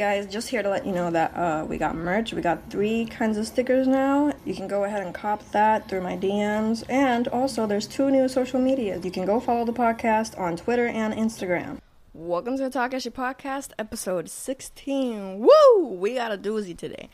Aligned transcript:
Guys, 0.00 0.28
just 0.28 0.48
here 0.48 0.62
to 0.62 0.70
let 0.70 0.86
you 0.86 0.92
know 0.92 1.10
that 1.10 1.36
uh, 1.36 1.66
we 1.68 1.76
got 1.76 1.96
merch. 1.96 2.32
We 2.32 2.40
got 2.40 2.70
three 2.70 3.06
kinds 3.06 3.36
of 3.36 3.48
stickers 3.48 3.88
now. 3.88 4.32
You 4.44 4.54
can 4.54 4.68
go 4.68 4.84
ahead 4.84 5.02
and 5.02 5.12
cop 5.12 5.50
that 5.50 5.88
through 5.88 6.02
my 6.02 6.16
DMs. 6.16 6.84
And 6.88 7.26
also, 7.26 7.66
there's 7.66 7.88
two 7.88 8.08
new 8.08 8.28
social 8.28 8.60
medias. 8.60 9.04
You 9.04 9.10
can 9.10 9.26
go 9.26 9.40
follow 9.40 9.64
the 9.64 9.72
podcast 9.72 10.38
on 10.38 10.56
Twitter 10.56 10.86
and 10.86 11.12
Instagram. 11.12 11.80
Welcome 12.14 12.56
to 12.58 12.68
the 12.68 12.78
Takashi 12.78 13.10
Podcast, 13.10 13.70
episode 13.76 14.30
16. 14.30 15.40
Woo! 15.40 15.88
We 15.88 16.14
got 16.14 16.30
a 16.30 16.38
doozy 16.38 16.76
today. 16.78 17.08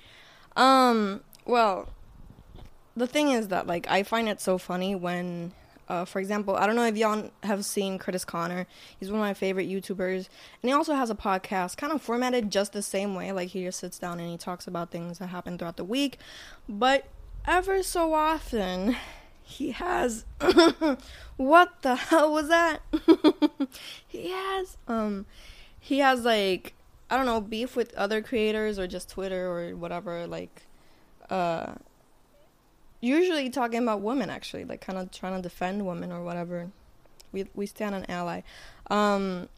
Um, 0.55 1.23
well, 1.46 1.89
the 2.95 3.07
thing 3.07 3.30
is 3.30 3.48
that, 3.48 3.66
like, 3.66 3.89
I 3.89 4.03
find 4.03 4.29
it 4.29 4.43
so 4.43 4.59
funny 4.59 4.95
when 4.95 5.53
uh, 5.89 6.05
for 6.05 6.19
example, 6.19 6.57
I 6.57 6.66
don't 6.66 6.77
know 6.77 6.87
if 6.87 6.96
y'all 6.96 7.30
have 7.43 7.64
seen 7.64 7.98
Curtis 7.98 8.25
Connor. 8.25 8.66
He's 8.98 9.11
one 9.11 9.21
of 9.21 9.25
my 9.27 9.34
favorite 9.34 9.69
YouTubers, 9.69 10.29
and 10.62 10.69
he 10.69 10.73
also 10.73 10.95
has 10.95 11.11
a 11.11 11.14
podcast, 11.14 11.77
kind 11.77 11.93
of 11.93 12.01
formatted 12.01 12.51
just 12.51 12.73
the 12.73 12.83
same 12.83 13.14
way. 13.14 13.33
Like 13.33 13.48
he 13.48 13.64
just 13.64 13.80
sits 13.80 13.98
down 13.98 14.20
and 14.20 14.30
he 14.30 14.39
talks 14.39 14.66
about 14.66 14.91
things 14.91 15.19
that 15.19 15.29
happen 15.29 15.59
throughout 15.59 15.77
the 15.77 15.84
week, 15.84 16.19
but 16.69 17.07
ever 17.47 17.83
so 17.83 18.15
often, 18.15 18.97
he 19.43 19.73
has 19.73 20.24
what 21.37 21.83
the 21.83 21.96
hell 21.96 22.32
was 22.32 22.48
that? 22.48 22.80
he 24.07 24.30
has 24.30 24.77
um, 24.88 25.27
he 25.79 25.98
has 25.98 26.24
like 26.24 26.74
I 27.10 27.16
don't 27.16 27.27
know 27.27 27.41
beef 27.41 27.77
with 27.77 27.93
other 27.95 28.23
creators 28.23 28.79
or 28.79 28.87
just 28.87 29.10
Twitter 29.10 29.46
or 29.46 29.77
whatever. 29.77 30.27
Like, 30.27 30.62
uh 31.29 31.74
usually 33.05 33.51
talking 33.51 33.83
about 33.83 34.01
women 34.01 34.31
actually 34.31 34.65
like 34.65 34.81
kind 34.81 34.99
of 34.99 35.11
trying 35.11 35.37
to 35.37 35.43
defend 35.43 35.87
women 35.87 36.11
or 36.11 36.23
whatever. 36.23 36.71
We 37.33 37.47
we 37.55 37.67
stand 37.67 37.95
an 37.95 38.07
ally. 38.09 38.43
Um 38.91 39.49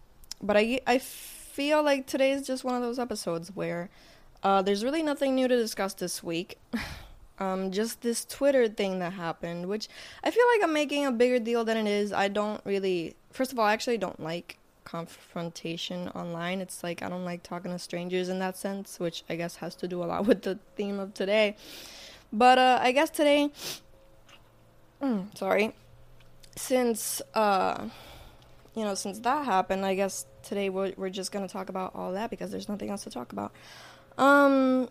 but 0.42 0.56
i 0.56 0.80
i 0.86 0.98
feel 0.98 1.82
like 1.82 2.06
today 2.06 2.32
is 2.32 2.46
just 2.46 2.64
one 2.64 2.74
of 2.74 2.82
those 2.82 2.98
episodes 2.98 3.52
where 3.54 3.88
uh 4.42 4.60
there's 4.62 4.84
really 4.84 5.02
nothing 5.02 5.34
new 5.34 5.48
to 5.48 5.56
discuss 5.56 5.94
this 5.94 6.22
week. 6.22 6.58
Um 7.38 7.70
just 7.70 8.00
this 8.00 8.24
twitter 8.24 8.66
thing 8.66 8.98
that 9.00 9.12
happened 9.12 9.66
which 9.66 9.88
i 10.24 10.30
feel 10.30 10.46
like 10.54 10.64
i'm 10.64 10.72
making 10.72 11.04
a 11.04 11.12
bigger 11.12 11.38
deal 11.38 11.66
than 11.66 11.76
it 11.76 11.86
is. 11.86 12.10
I 12.10 12.28
don't 12.28 12.62
really 12.64 13.14
first 13.30 13.52
of 13.52 13.58
all 13.58 13.66
i 13.66 13.74
actually 13.74 13.98
don't 13.98 14.18
like 14.18 14.56
confrontation 14.84 16.08
online. 16.14 16.62
It's 16.62 16.82
like 16.82 17.02
i 17.02 17.10
don't 17.10 17.26
like 17.26 17.42
talking 17.42 17.72
to 17.72 17.78
strangers 17.78 18.30
in 18.30 18.38
that 18.38 18.56
sense 18.56 18.98
which 18.98 19.22
i 19.28 19.36
guess 19.36 19.56
has 19.56 19.74
to 19.82 19.86
do 19.86 20.02
a 20.02 20.06
lot 20.06 20.24
with 20.30 20.40
the 20.48 20.58
theme 20.76 20.98
of 20.98 21.12
today 21.12 21.56
but 22.32 22.58
uh, 22.58 22.78
I 22.80 22.92
guess 22.92 23.10
today, 23.10 23.50
mm, 25.02 25.36
sorry, 25.36 25.74
since 26.56 27.22
uh, 27.34 27.88
you 28.74 28.84
know, 28.84 28.94
since 28.94 29.18
that 29.20 29.44
happened, 29.44 29.84
I 29.84 29.94
guess 29.94 30.26
today 30.42 30.68
we're 30.68 30.92
we're 30.96 31.10
just 31.10 31.32
gonna 31.32 31.48
talk 31.48 31.68
about 31.68 31.94
all 31.94 32.12
that 32.12 32.30
because 32.30 32.50
there's 32.50 32.68
nothing 32.68 32.90
else 32.90 33.04
to 33.04 33.10
talk 33.10 33.32
about. 33.32 33.52
Um, 34.18 34.88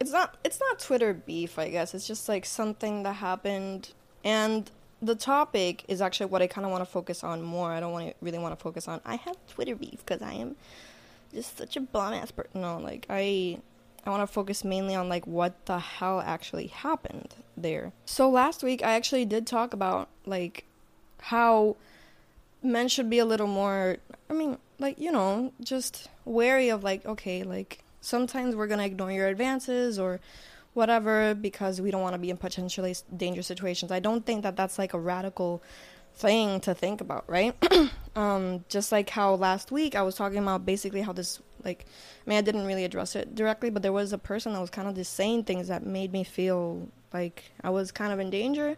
it's 0.00 0.12
not 0.12 0.36
it's 0.44 0.60
not 0.60 0.78
Twitter 0.78 1.14
beef, 1.14 1.58
I 1.58 1.68
guess. 1.68 1.94
It's 1.94 2.06
just 2.06 2.28
like 2.28 2.44
something 2.44 3.02
that 3.02 3.14
happened, 3.14 3.92
and 4.24 4.70
the 5.02 5.14
topic 5.14 5.84
is 5.88 6.00
actually 6.00 6.26
what 6.26 6.42
I 6.42 6.46
kind 6.46 6.64
of 6.64 6.70
want 6.70 6.82
to 6.82 6.90
focus 6.90 7.24
on 7.24 7.42
more. 7.42 7.72
I 7.72 7.80
don't 7.80 7.92
want 7.92 8.08
to 8.08 8.14
really 8.20 8.38
want 8.38 8.58
to 8.58 8.62
focus 8.62 8.88
on. 8.88 9.00
I 9.04 9.16
have 9.16 9.36
Twitter 9.48 9.74
beef 9.74 10.04
because 10.04 10.22
I 10.22 10.34
am 10.34 10.56
just 11.32 11.56
such 11.56 11.76
a 11.76 11.80
bomb 11.80 12.14
ass 12.14 12.30
person. 12.30 12.60
No, 12.60 12.78
like 12.78 13.06
I 13.08 13.58
I 14.04 14.10
want 14.10 14.22
to 14.22 14.26
focus 14.26 14.64
mainly 14.64 14.94
on 14.94 15.08
like 15.08 15.26
what 15.26 15.66
the 15.66 15.78
hell 15.78 16.20
actually 16.20 16.68
happened 16.68 17.34
there. 17.56 17.92
So 18.04 18.30
last 18.30 18.62
week 18.62 18.82
I 18.82 18.92
actually 18.92 19.24
did 19.24 19.46
talk 19.46 19.72
about 19.72 20.08
like 20.26 20.64
how 21.18 21.76
men 22.62 22.88
should 22.88 23.10
be 23.10 23.18
a 23.18 23.24
little 23.24 23.46
more 23.46 23.98
I 24.28 24.32
mean, 24.32 24.58
like, 24.78 24.98
you 24.98 25.10
know, 25.10 25.52
just 25.60 26.08
wary 26.24 26.68
of 26.68 26.84
like 26.84 27.04
okay, 27.04 27.42
like 27.42 27.82
sometimes 28.00 28.54
we're 28.54 28.66
going 28.66 28.78
to 28.78 28.86
ignore 28.86 29.12
your 29.12 29.28
advances 29.28 29.98
or 29.98 30.20
whatever 30.72 31.34
because 31.34 31.80
we 31.80 31.90
don't 31.90 32.02
want 32.02 32.14
to 32.14 32.18
be 32.18 32.30
in 32.30 32.36
potentially 32.36 32.94
dangerous 33.16 33.46
situations. 33.46 33.90
I 33.90 33.98
don't 33.98 34.24
think 34.24 34.42
that 34.44 34.56
that's 34.56 34.78
like 34.78 34.94
a 34.94 34.98
radical 34.98 35.62
thing 36.14 36.60
to 36.60 36.74
think 36.74 37.00
about, 37.00 37.24
right? 37.28 37.54
um, 38.16 38.64
just 38.68 38.92
like 38.92 39.10
how 39.10 39.34
last 39.34 39.72
week 39.72 39.94
I 39.94 40.02
was 40.02 40.14
talking 40.14 40.38
about 40.38 40.64
basically 40.64 41.02
how 41.02 41.12
this, 41.12 41.40
like, 41.64 41.86
I 42.26 42.30
mean, 42.30 42.38
I 42.38 42.42
didn't 42.42 42.66
really 42.66 42.84
address 42.84 43.16
it 43.16 43.34
directly, 43.34 43.70
but 43.70 43.82
there 43.82 43.92
was 43.92 44.12
a 44.12 44.18
person 44.18 44.52
that 44.52 44.60
was 44.60 44.70
kind 44.70 44.88
of 44.88 44.94
just 44.94 45.14
saying 45.14 45.44
things 45.44 45.68
that 45.68 45.84
made 45.84 46.12
me 46.12 46.24
feel 46.24 46.88
like 47.12 47.52
I 47.62 47.70
was 47.70 47.92
kind 47.92 48.12
of 48.12 48.20
in 48.20 48.30
danger, 48.30 48.76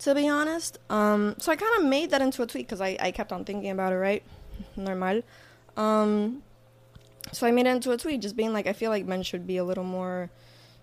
to 0.00 0.14
be 0.14 0.28
honest. 0.28 0.78
Um, 0.88 1.34
so 1.38 1.52
I 1.52 1.56
kind 1.56 1.78
of 1.78 1.84
made 1.88 2.10
that 2.10 2.22
into 2.22 2.42
a 2.42 2.46
tweet 2.46 2.66
because 2.66 2.80
I, 2.80 2.96
I 3.00 3.10
kept 3.10 3.32
on 3.32 3.44
thinking 3.44 3.70
about 3.70 3.92
it, 3.92 3.96
right? 3.96 4.22
Normal. 4.76 5.22
Um, 5.76 6.42
so 7.32 7.46
I 7.46 7.50
made 7.50 7.66
it 7.66 7.70
into 7.70 7.92
a 7.92 7.96
tweet 7.96 8.20
just 8.20 8.36
being 8.36 8.52
like, 8.52 8.66
I 8.66 8.72
feel 8.72 8.90
like 8.90 9.06
men 9.06 9.22
should 9.22 9.46
be 9.46 9.56
a 9.56 9.64
little 9.64 9.84
more 9.84 10.30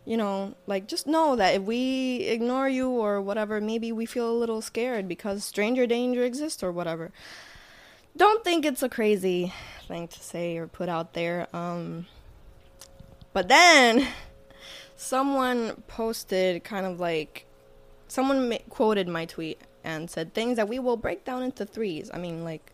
you 0.07 0.15
know, 0.15 0.55
like 0.67 0.87
just 0.87 1.05
know 1.05 1.35
that 1.35 1.55
if 1.55 1.63
we 1.63 2.21
ignore 2.21 2.69
you 2.69 2.89
or 2.89 3.21
whatever, 3.21 3.59
maybe 3.59 3.91
we 3.91 4.05
feel 4.05 4.31
a 4.31 4.39
little 4.39 4.61
scared 4.61 5.05
because 5.05 5.43
stranger 5.43 5.85
danger 5.85 6.23
exists 6.23 6.63
or 6.63 6.71
whatever. 6.71 7.11
Don't 8.17 8.43
think 8.43 8.65
it's 8.65 8.81
a 8.81 8.89
crazy 8.89 9.53
thing 9.87 10.07
to 10.07 10.19
say 10.19 10.57
or 10.57 10.65
put 10.67 10.89
out 10.89 11.13
there. 11.13 11.47
Um, 11.53 12.07
but 13.31 13.47
then 13.47 14.07
someone 14.95 15.83
posted 15.87 16.63
kind 16.63 16.87
of 16.87 16.99
like 16.99 17.45
someone 18.07 18.49
ma- 18.49 18.57
quoted 18.69 19.07
my 19.07 19.25
tweet 19.25 19.61
and 19.83 20.09
said 20.09 20.33
things 20.33 20.55
that 20.55 20.67
we 20.67 20.79
will 20.79 20.97
break 20.97 21.25
down 21.25 21.43
into 21.43 21.63
threes. 21.63 22.09
I 22.11 22.17
mean, 22.17 22.43
like 22.43 22.73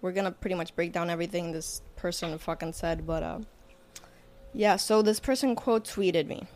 we're 0.00 0.12
gonna 0.12 0.30
pretty 0.30 0.54
much 0.56 0.74
break 0.74 0.92
down 0.92 1.10
everything 1.10 1.52
this 1.52 1.82
person 1.96 2.38
fucking 2.38 2.72
said, 2.72 3.06
but 3.06 3.22
uh, 3.22 3.40
yeah. 4.54 4.76
So 4.76 5.02
this 5.02 5.20
person 5.20 5.54
quote 5.54 5.84
tweeted 5.84 6.26
me 6.26 6.46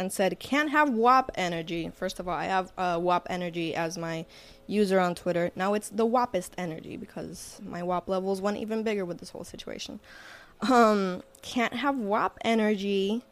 and 0.00 0.10
said, 0.10 0.40
Can't 0.40 0.70
have 0.70 0.88
WAP 0.88 1.30
energy. 1.34 1.90
First 1.94 2.18
of 2.18 2.26
all, 2.26 2.34
I 2.34 2.46
have 2.46 2.72
uh, 2.78 2.98
WAP 2.98 3.26
energy 3.28 3.74
as 3.74 3.98
my 3.98 4.24
user 4.66 4.98
on 4.98 5.14
Twitter. 5.14 5.50
Now 5.54 5.74
it's 5.74 5.90
the 5.90 6.06
WAPist 6.06 6.52
energy 6.56 6.96
because 6.96 7.60
my 7.62 7.82
WAP 7.82 8.08
levels 8.08 8.40
went 8.40 8.56
even 8.56 8.82
bigger 8.82 9.04
with 9.04 9.18
this 9.18 9.28
whole 9.28 9.44
situation. 9.44 10.00
Um, 10.62 11.22
can't 11.42 11.74
have 11.74 11.98
WAP 11.98 12.38
energy 12.42 13.22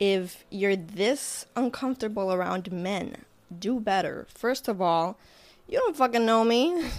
if 0.00 0.46
you're 0.48 0.76
this 0.76 1.44
uncomfortable 1.54 2.32
around 2.32 2.72
men. 2.72 3.26
Do 3.56 3.78
better. 3.78 4.26
First 4.30 4.68
of 4.68 4.80
all, 4.80 5.18
you 5.68 5.78
don't 5.78 5.96
fucking 5.96 6.24
know 6.24 6.42
me. 6.42 6.84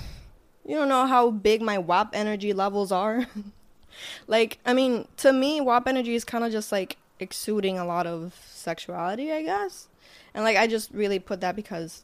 You 0.65 0.77
don't 0.77 0.87
know 0.87 1.05
how 1.05 1.29
big 1.29 1.61
my 1.61 1.77
WAP 1.77 2.11
energy 2.13 2.53
levels 2.53 2.89
are. 2.89 3.27
like, 4.27 4.59
I 4.65 4.71
mean, 4.71 5.09
to 5.17 5.33
me, 5.33 5.59
WAP 5.59 5.89
energy 5.89 6.15
is 6.15 6.23
kind 6.23 6.45
of 6.45 6.53
just 6.53 6.71
like 6.71 6.95
exuding 7.23 7.79
a 7.79 7.85
lot 7.85 8.05
of 8.05 8.35
sexuality, 8.51 9.31
I 9.31 9.41
guess. 9.41 9.87
And 10.33 10.43
like 10.43 10.57
I 10.57 10.67
just 10.67 10.91
really 10.91 11.19
put 11.19 11.41
that 11.41 11.55
because 11.55 12.03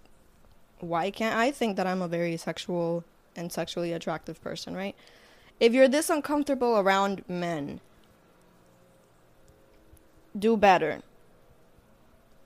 why 0.79 1.11
can't 1.11 1.35
I 1.35 1.51
think 1.51 1.75
that 1.77 1.85
I'm 1.85 2.01
a 2.01 2.07
very 2.07 2.37
sexual 2.37 3.03
and 3.35 3.51
sexually 3.51 3.93
attractive 3.93 4.41
person, 4.41 4.75
right? 4.75 4.95
If 5.59 5.73
you're 5.73 5.87
this 5.87 6.09
uncomfortable 6.09 6.79
around 6.79 7.23
men, 7.27 7.81
do 10.37 10.55
better. 10.57 11.01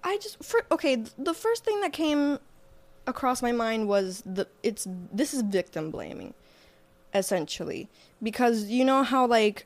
I 0.03 0.17
just 0.17 0.43
for 0.43 0.65
okay, 0.71 1.03
the 1.17 1.33
first 1.33 1.63
thing 1.63 1.81
that 1.81 1.93
came 1.93 2.39
across 3.05 3.41
my 3.41 3.51
mind 3.51 3.87
was 3.87 4.23
the 4.25 4.47
it's 4.63 4.87
this 5.11 5.33
is 5.33 5.41
victim 5.41 5.91
blaming 5.91 6.33
essentially 7.13 7.89
because 8.21 8.65
you 8.65 8.83
know 8.83 9.03
how 9.03 9.25
like 9.25 9.65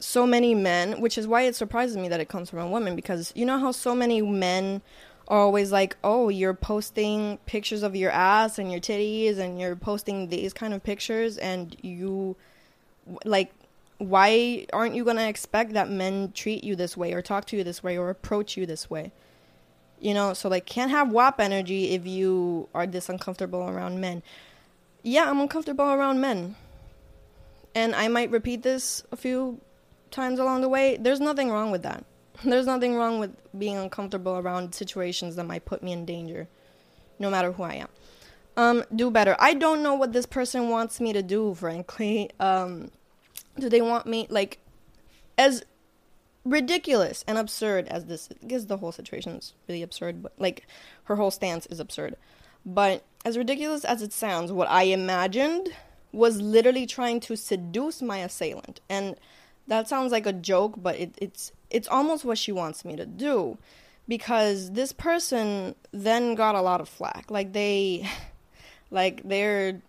so 0.00 0.26
many 0.26 0.54
men, 0.54 1.00
which 1.00 1.18
is 1.18 1.26
why 1.26 1.42
it 1.42 1.56
surprises 1.56 1.96
me 1.96 2.08
that 2.08 2.20
it 2.20 2.28
comes 2.28 2.50
from 2.50 2.60
a 2.60 2.68
woman 2.68 2.94
because 2.94 3.32
you 3.34 3.44
know 3.44 3.58
how 3.58 3.72
so 3.72 3.94
many 3.94 4.22
men 4.22 4.80
are 5.26 5.38
always 5.38 5.72
like, 5.72 5.96
"Oh, 6.04 6.28
you're 6.28 6.54
posting 6.54 7.38
pictures 7.46 7.82
of 7.82 7.96
your 7.96 8.10
ass 8.10 8.58
and 8.58 8.70
your 8.70 8.80
titties 8.80 9.38
and 9.38 9.60
you're 9.60 9.76
posting 9.76 10.28
these 10.28 10.52
kind 10.52 10.72
of 10.72 10.82
pictures 10.82 11.36
and 11.36 11.76
you 11.82 12.36
like 13.24 13.52
why 13.98 14.66
aren't 14.72 14.94
you 14.94 15.02
going 15.02 15.16
to 15.16 15.28
expect 15.28 15.72
that 15.72 15.90
men 15.90 16.30
treat 16.32 16.62
you 16.62 16.76
this 16.76 16.96
way 16.96 17.12
or 17.12 17.20
talk 17.20 17.44
to 17.46 17.56
you 17.56 17.64
this 17.64 17.82
way 17.82 17.98
or 17.98 18.10
approach 18.10 18.56
you 18.56 18.66
this 18.66 18.88
way?" 18.88 19.12
You 20.00 20.14
know, 20.14 20.32
so 20.32 20.48
like 20.48 20.64
can't 20.64 20.92
have 20.92 21.10
WAP 21.10 21.40
energy 21.40 21.90
if 21.90 22.06
you 22.06 22.68
are 22.74 22.86
this 22.86 23.08
uncomfortable 23.08 23.68
around 23.68 24.00
men. 24.00 24.22
Yeah, 25.02 25.28
I'm 25.28 25.40
uncomfortable 25.40 25.86
around 25.86 26.20
men. 26.20 26.56
And 27.74 27.94
I 27.94 28.08
might 28.08 28.30
repeat 28.30 28.62
this 28.62 29.02
a 29.12 29.16
few 29.16 29.60
times 30.10 30.38
along 30.38 30.60
the 30.60 30.68
way, 30.68 30.96
there's 31.00 31.20
nothing 31.20 31.50
wrong 31.50 31.70
with 31.70 31.82
that. 31.82 32.04
There's 32.44 32.66
nothing 32.66 32.94
wrong 32.94 33.18
with 33.18 33.34
being 33.58 33.76
uncomfortable 33.76 34.36
around 34.36 34.72
situations 34.72 35.34
that 35.34 35.44
might 35.44 35.64
put 35.64 35.82
me 35.82 35.90
in 35.90 36.04
danger, 36.04 36.46
no 37.18 37.30
matter 37.30 37.50
who 37.50 37.64
I 37.64 37.74
am. 37.74 37.88
Um, 38.56 38.84
do 38.94 39.10
better. 39.10 39.34
I 39.40 39.54
don't 39.54 39.82
know 39.82 39.94
what 39.94 40.12
this 40.12 40.26
person 40.26 40.68
wants 40.68 41.00
me 41.00 41.12
to 41.12 41.22
do, 41.22 41.54
frankly. 41.54 42.30
Um, 42.38 42.90
do 43.58 43.68
they 43.68 43.80
want 43.80 44.06
me, 44.06 44.28
like, 44.30 44.60
as 45.36 45.64
ridiculous 46.44 47.24
and 47.26 47.38
absurd 47.38 47.88
as 47.88 48.04
this, 48.04 48.28
because 48.40 48.66
the 48.66 48.76
whole 48.76 48.92
situation 48.92 49.32
is 49.32 49.54
really 49.66 49.82
absurd, 49.82 50.22
but, 50.22 50.32
like, 50.38 50.66
her 51.04 51.16
whole 51.16 51.32
stance 51.32 51.66
is 51.66 51.80
absurd. 51.80 52.16
But 52.64 53.04
as 53.24 53.36
ridiculous 53.36 53.84
as 53.84 54.02
it 54.02 54.12
sounds, 54.12 54.52
what 54.52 54.70
I 54.70 54.84
imagined 54.84 55.72
was 56.12 56.40
literally 56.40 56.86
trying 56.86 57.20
to 57.20 57.36
seduce 57.36 58.00
my 58.02 58.18
assailant. 58.18 58.80
And 58.88 59.16
that 59.68 59.88
sounds 59.88 60.12
like 60.12 60.26
a 60.26 60.32
joke, 60.32 60.74
but 60.76 60.96
it, 60.96 61.14
it's 61.18 61.52
it's 61.70 61.86
almost 61.88 62.24
what 62.24 62.38
she 62.38 62.52
wants 62.52 62.84
me 62.84 62.96
to 62.96 63.06
do. 63.06 63.58
Because 64.08 64.72
this 64.72 64.92
person 64.92 65.74
then 65.92 66.34
got 66.34 66.54
a 66.54 66.62
lot 66.62 66.80
of 66.80 66.88
flack. 66.88 67.30
Like 67.30 67.52
they 67.52 68.08
like 68.90 69.22
they're 69.24 69.80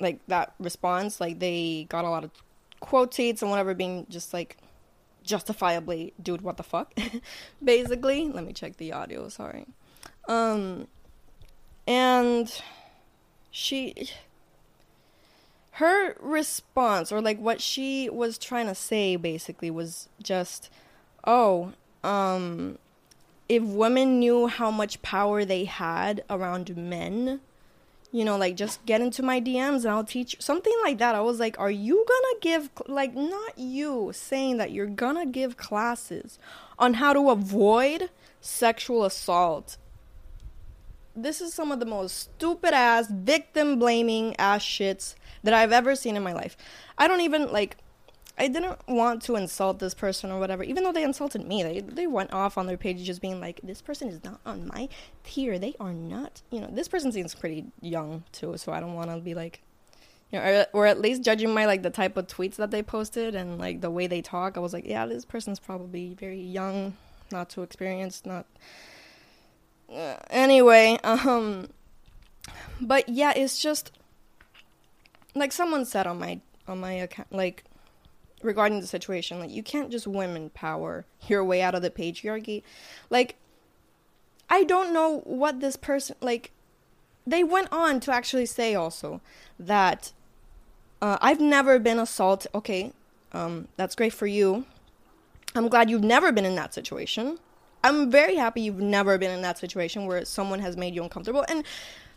like 0.00 0.20
that 0.28 0.54
response, 0.58 1.20
like 1.20 1.38
they 1.40 1.86
got 1.88 2.04
a 2.04 2.10
lot 2.10 2.24
of 2.24 2.30
quotates 2.80 3.40
and 3.40 3.50
whatever 3.50 3.72
being 3.74 4.06
just 4.10 4.34
like 4.34 4.58
justifiably 5.22 6.12
dude 6.22 6.42
what 6.42 6.58
the 6.58 6.62
fuck? 6.62 6.92
Basically 7.64 8.28
let 8.28 8.44
me 8.44 8.52
check 8.52 8.76
the 8.76 8.92
audio 8.92 9.28
sorry. 9.28 9.66
Um 10.28 10.86
and 11.86 12.52
she 13.50 14.10
her 15.74 16.14
response 16.20 17.10
or 17.10 17.20
like 17.20 17.38
what 17.38 17.60
she 17.60 18.08
was 18.08 18.38
trying 18.38 18.66
to 18.66 18.74
say 18.74 19.16
basically 19.16 19.70
was 19.70 20.08
just 20.22 20.70
oh 21.26 21.72
um 22.04 22.78
if 23.48 23.62
women 23.62 24.20
knew 24.20 24.46
how 24.46 24.70
much 24.70 25.02
power 25.02 25.44
they 25.44 25.64
had 25.64 26.22
around 26.30 26.76
men 26.76 27.40
you 28.12 28.24
know 28.24 28.36
like 28.36 28.54
just 28.54 28.84
get 28.86 29.00
into 29.00 29.20
my 29.20 29.40
dms 29.40 29.78
and 29.78 29.88
i'll 29.88 30.04
teach 30.04 30.36
something 30.40 30.74
like 30.84 30.98
that. 30.98 31.16
I 31.16 31.20
was 31.20 31.40
like 31.40 31.58
are 31.58 31.70
you 31.70 32.06
gonna 32.08 32.40
give 32.40 32.70
like 32.86 33.14
not 33.14 33.58
you 33.58 34.12
saying 34.14 34.58
that 34.58 34.70
you're 34.70 34.86
gonna 34.86 35.26
give 35.26 35.56
classes 35.56 36.38
on 36.78 36.94
how 36.94 37.12
to 37.12 37.30
avoid 37.30 38.10
sexual 38.40 39.04
assault. 39.04 39.76
This 41.16 41.40
is 41.40 41.54
some 41.54 41.72
of 41.72 41.80
the 41.80 41.86
most 41.86 42.16
stupid 42.16 42.74
ass 42.74 43.08
victim 43.08 43.78
blaming 43.78 44.36
ass 44.36 44.62
shits 44.62 45.14
that 45.44 45.54
I've 45.54 45.72
ever 45.72 45.94
seen 45.94 46.16
in 46.16 46.22
my 46.22 46.32
life. 46.32 46.56
I 46.98 47.06
don't 47.06 47.20
even 47.20 47.52
like 47.52 47.76
I 48.36 48.48
didn't 48.48 48.78
want 48.88 49.22
to 49.22 49.36
insult 49.36 49.78
this 49.78 49.94
person 49.94 50.32
or 50.32 50.40
whatever, 50.40 50.64
even 50.64 50.82
though 50.82 50.92
they 50.92 51.04
insulted 51.04 51.46
me. 51.46 51.62
They 51.62 51.80
they 51.80 52.06
went 52.06 52.32
off 52.32 52.58
on 52.58 52.66
their 52.66 52.76
page 52.76 53.04
just 53.04 53.22
being 53.22 53.40
like, 53.40 53.60
"This 53.62 53.80
person 53.80 54.08
is 54.08 54.24
not 54.24 54.40
on 54.44 54.66
my 54.66 54.88
tier. 55.22 55.58
They 55.58 55.74
are 55.78 55.92
not." 55.92 56.42
You 56.50 56.60
know, 56.60 56.68
this 56.70 56.88
person 56.88 57.12
seems 57.12 57.34
pretty 57.34 57.66
young 57.80 58.24
too, 58.32 58.56
so 58.56 58.72
I 58.72 58.80
don't 58.80 58.94
want 58.94 59.10
to 59.10 59.18
be 59.18 59.34
like, 59.34 59.62
you 60.32 60.40
know, 60.40 60.66
or, 60.72 60.80
or 60.80 60.86
at 60.86 61.00
least 61.00 61.22
judging 61.22 61.54
my 61.54 61.66
like 61.66 61.82
the 61.82 61.90
type 61.90 62.16
of 62.16 62.26
tweets 62.26 62.56
that 62.56 62.72
they 62.72 62.82
posted 62.82 63.36
and 63.36 63.58
like 63.58 63.80
the 63.80 63.90
way 63.90 64.08
they 64.08 64.20
talk. 64.20 64.56
I 64.56 64.60
was 64.60 64.72
like, 64.72 64.86
yeah, 64.86 65.06
this 65.06 65.24
person's 65.24 65.60
probably 65.60 66.14
very 66.14 66.40
young, 66.40 66.96
not 67.30 67.50
too 67.50 67.62
experienced, 67.62 68.26
not 68.26 68.46
uh, 69.92 70.16
anyway, 70.30 70.98
um, 71.04 71.68
but 72.80 73.08
yeah, 73.08 73.32
it's 73.36 73.58
just 73.58 73.92
like 75.34 75.52
someone 75.52 75.84
said 75.84 76.06
on 76.06 76.18
my 76.18 76.40
on 76.66 76.80
my 76.80 76.92
account, 76.92 77.32
like 77.32 77.64
regarding 78.42 78.80
the 78.80 78.86
situation, 78.86 79.38
like 79.38 79.50
you 79.50 79.62
can't 79.62 79.90
just 79.90 80.06
women 80.06 80.50
power 80.50 81.04
your 81.26 81.44
way 81.44 81.62
out 81.62 81.74
of 81.74 81.82
the 81.82 81.90
patriarchy. 81.90 82.62
Like, 83.10 83.36
I 84.48 84.64
don't 84.64 84.92
know 84.92 85.20
what 85.24 85.60
this 85.60 85.76
person 85.76 86.16
like. 86.20 86.50
They 87.26 87.42
went 87.42 87.72
on 87.72 88.00
to 88.00 88.12
actually 88.12 88.46
say 88.46 88.74
also 88.74 89.20
that 89.58 90.12
uh, 91.00 91.16
I've 91.20 91.40
never 91.40 91.78
been 91.78 91.98
assaulted. 91.98 92.50
Okay, 92.54 92.92
um, 93.32 93.68
that's 93.76 93.94
great 93.94 94.12
for 94.12 94.26
you. 94.26 94.66
I'm 95.54 95.68
glad 95.68 95.88
you've 95.88 96.04
never 96.04 96.32
been 96.32 96.44
in 96.44 96.56
that 96.56 96.74
situation. 96.74 97.38
I'm 97.82 98.10
very 98.10 98.36
happy 98.36 98.62
you've 98.62 98.80
never 98.80 99.18
been 99.18 99.30
in 99.30 99.42
that 99.42 99.58
situation 99.58 100.06
where 100.06 100.24
someone 100.24 100.60
has 100.60 100.76
made 100.76 100.94
you 100.94 101.02
uncomfortable 101.02 101.44
and 101.48 101.64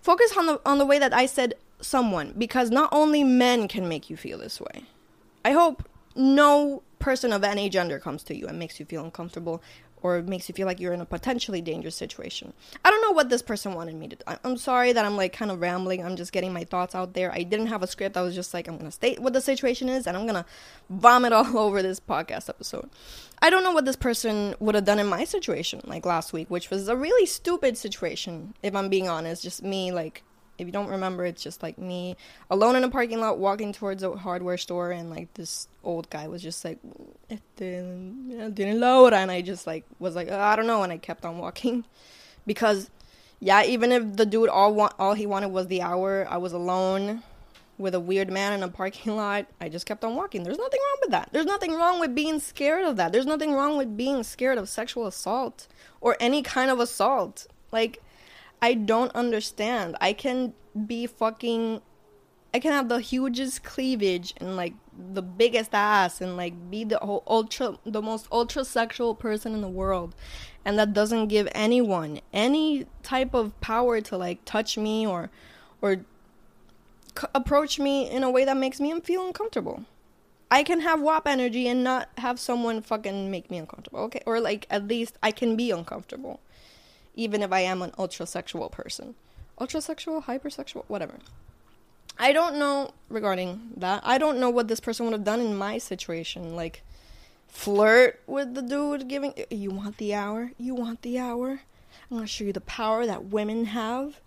focus 0.01 0.35
on 0.37 0.45
the 0.45 0.61
on 0.65 0.77
the 0.77 0.85
way 0.85 0.97
that 0.97 1.13
I 1.13 1.25
said 1.25 1.55
someone 1.81 2.33
because 2.37 2.69
not 2.71 2.89
only 2.91 3.23
men 3.23 3.67
can 3.67 3.87
make 3.87 4.09
you 4.09 4.17
feel 4.17 4.37
this 4.37 4.59
way. 4.59 4.85
I 5.45 5.51
hope 5.51 5.87
no 6.15 6.83
person 6.99 7.31
of 7.31 7.43
any 7.43 7.69
gender 7.69 7.99
comes 7.99 8.23
to 8.23 8.35
you 8.35 8.47
and 8.47 8.57
makes 8.57 8.79
you 8.79 8.85
feel 8.85 9.03
uncomfortable 9.03 9.61
or 10.03 10.21
makes 10.21 10.47
you 10.47 10.53
feel 10.53 10.67
like 10.67 10.79
you're 10.79 10.93
in 10.93 11.01
a 11.01 11.05
potentially 11.05 11.61
dangerous 11.61 11.95
situation. 11.95 12.53
I 12.85 12.91
don't 12.91 13.01
know 13.01 13.11
what 13.11 13.29
this 13.29 13.41
person 13.41 13.73
wanted 13.73 13.95
me 13.95 14.07
to 14.09 14.15
do. 14.15 14.23
I'm 14.43 14.57
sorry 14.57 14.93
that 14.93 15.05
I'm 15.05 15.17
like 15.17 15.33
kind 15.33 15.49
of 15.49 15.59
rambling. 15.59 16.05
I'm 16.05 16.15
just 16.15 16.31
getting 16.31 16.53
my 16.53 16.63
thoughts 16.63 16.93
out 16.93 17.13
there. 17.13 17.31
I 17.31 17.43
didn't 17.43 17.67
have 17.67 17.81
a 17.81 17.87
script. 17.87 18.15
I 18.15 18.21
was 18.21 18.35
just 18.35 18.53
like, 18.53 18.67
I'm 18.67 18.75
going 18.75 18.85
to 18.85 18.91
state 18.91 19.19
what 19.19 19.33
the 19.33 19.41
situation 19.41 19.89
is 19.89 20.05
and 20.05 20.15
I'm 20.15 20.23
going 20.27 20.35
to 20.35 20.45
vomit 20.89 21.33
all 21.33 21.57
over 21.65 21.81
this 21.81 21.99
podcast 21.99 22.49
episode. 22.49 22.89
I 23.41 23.49
don't 23.49 23.63
know 23.63 23.71
what 23.71 23.85
this 23.85 23.95
person 23.95 24.55
would 24.59 24.75
have 24.75 24.85
done 24.85 24.99
in 24.99 25.07
my 25.07 25.23
situation, 25.23 25.81
like 25.85 26.05
last 26.05 26.33
week, 26.33 26.49
which 26.49 26.69
was 26.69 26.87
a 26.87 26.95
really 26.95 27.25
stupid 27.25 27.77
situation, 27.77 28.53
if 28.63 28.75
I'm 28.75 28.89
being 28.89 29.07
honest. 29.07 29.43
Just 29.43 29.63
me, 29.63 29.91
like, 29.91 30.23
if 30.57 30.65
you 30.65 30.71
don't 30.71 30.89
remember, 30.89 31.25
it's 31.25 31.43
just 31.43 31.61
like 31.61 31.77
me 31.77 32.15
alone 32.49 32.75
in 32.75 32.83
a 32.83 32.89
parking 32.89 33.19
lot 33.19 33.37
walking 33.37 33.73
towards 33.73 34.03
a 34.03 34.15
hardware 34.15 34.57
store, 34.57 34.91
and 34.91 35.09
like 35.09 35.33
this 35.35 35.67
old 35.83 36.09
guy 36.09 36.27
was 36.27 36.41
just 36.41 36.65
like, 36.65 36.79
it 37.29 37.41
didn't, 37.55 38.79
load, 38.79 39.13
and 39.13 39.29
I 39.31 39.41
just 39.41 39.67
like 39.67 39.85
was 39.99 40.15
like, 40.15 40.29
uh, 40.31 40.37
I 40.37 40.55
don't 40.55 40.67
know, 40.67 40.83
and 40.83 40.91
I 40.91 40.97
kept 40.97 41.25
on 41.25 41.37
walking 41.37 41.85
because, 42.45 42.89
yeah, 43.39 43.63
even 43.63 43.91
if 43.91 44.15
the 44.17 44.25
dude 44.25 44.49
all 44.49 44.73
want 44.73 44.93
all 44.97 45.13
he 45.13 45.25
wanted 45.25 45.49
was 45.49 45.67
the 45.67 45.81
hour, 45.81 46.27
I 46.29 46.37
was 46.37 46.53
alone 46.53 47.23
with 47.77 47.93
a 47.93 47.99
weird 47.99 48.31
man 48.31 48.53
in 48.53 48.63
a 48.63 48.67
parking 48.67 49.15
lot. 49.15 49.45
I 49.61 49.69
just 49.69 49.85
kept 49.85 50.03
on 50.03 50.15
walking. 50.15 50.43
There's 50.43 50.57
nothing 50.57 50.79
wrong 50.79 50.97
with 51.01 51.11
that. 51.11 51.29
There's 51.31 51.45
nothing 51.45 51.73
wrong 51.75 51.99
with 51.99 52.15
being 52.15 52.39
scared 52.39 52.83
of 52.83 52.95
that. 52.97 53.11
There's 53.11 53.27
nothing 53.27 53.53
wrong 53.53 53.77
with 53.77 53.95
being 53.95 54.23
scared 54.23 54.57
of 54.57 54.67
sexual 54.67 55.05
assault 55.05 55.67
or 56.01 56.17
any 56.19 56.41
kind 56.41 56.71
of 56.71 56.79
assault. 56.79 57.45
Like 57.71 58.01
I 58.61 58.73
don't 58.73 59.13
understand. 59.13 59.95
I 60.01 60.13
can 60.13 60.53
be 60.85 61.07
fucking 61.07 61.81
I 62.53 62.59
can 62.59 62.71
have 62.71 62.89
the 62.89 62.99
hugest 62.99 63.63
cleavage 63.63 64.33
and 64.37 64.55
like 64.55 64.73
the 65.13 65.21
biggest 65.21 65.73
ass 65.73 66.21
and 66.21 66.37
like 66.37 66.71
be 66.71 66.83
the 66.83 66.99
ultra 67.03 67.77
the 67.85 68.01
most 68.01 68.27
ultra 68.31 68.65
sexual 68.65 69.13
person 69.13 69.53
in 69.53 69.61
the 69.61 69.67
world 69.67 70.15
and 70.65 70.79
that 70.79 70.93
doesn't 70.93 71.27
give 71.27 71.47
anyone 71.53 72.19
any 72.33 72.85
type 73.03 73.33
of 73.33 73.59
power 73.61 74.01
to 74.01 74.17
like 74.17 74.43
touch 74.45 74.77
me 74.77 75.05
or 75.05 75.29
or 75.81 75.97
c- 77.17 77.27
approach 77.35 77.79
me 77.79 78.09
in 78.09 78.23
a 78.23 78.31
way 78.31 78.43
that 78.45 78.57
makes 78.57 78.79
me 78.79 78.99
feel 79.01 79.25
uncomfortable. 79.25 79.85
I 80.49 80.63
can 80.63 80.79
have 80.79 81.01
WAP 81.01 81.27
energy 81.27 81.67
and 81.67 81.83
not 81.83 82.09
have 82.17 82.39
someone 82.39 82.81
fucking 82.81 83.29
make 83.29 83.51
me 83.51 83.57
uncomfortable, 83.57 83.99
okay? 84.05 84.21
Or 84.25 84.39
like 84.39 84.65
at 84.69 84.87
least 84.87 85.17
I 85.21 85.31
can 85.31 85.55
be 85.57 85.71
uncomfortable 85.71 86.39
even 87.17 87.41
if 87.41 87.51
I 87.51 87.61
am 87.61 87.81
an 87.81 87.91
ultrasexual 87.91 88.71
person. 88.71 89.15
Ultrasexual, 89.59 90.23
hypersexual, 90.23 90.85
whatever. 90.87 91.15
I 92.17 92.31
don't 92.31 92.57
know 92.57 92.91
regarding 93.09 93.71
that. 93.77 94.01
I 94.05 94.17
don't 94.17 94.39
know 94.39 94.49
what 94.49 94.67
this 94.67 94.79
person 94.79 95.05
would 95.05 95.13
have 95.13 95.23
done 95.23 95.41
in 95.41 95.57
my 95.57 95.79
situation. 95.79 96.55
Like, 96.55 96.83
flirt 97.47 98.21
with 98.27 98.53
the 98.53 98.61
dude 98.61 99.07
giving. 99.07 99.33
You 99.49 99.71
want 99.71 99.97
the 99.97 100.13
hour? 100.13 100.51
You 100.57 100.75
want 100.75 101.01
the 101.01 101.19
hour? 101.19 101.61
I'm 102.09 102.17
gonna 102.17 102.27
show 102.27 102.45
you 102.45 102.53
the 102.53 102.61
power 102.61 103.05
that 103.05 103.25
women 103.25 103.65
have 103.65 104.21